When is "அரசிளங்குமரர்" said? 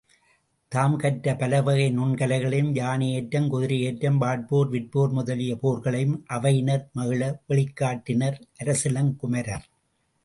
8.63-9.67